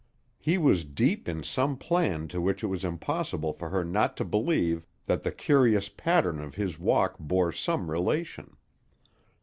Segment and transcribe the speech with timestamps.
[0.39, 4.25] He was deep in some plan to which it was impossible for her not to
[4.25, 8.57] believe that the curious pattern of his walk bore some relation.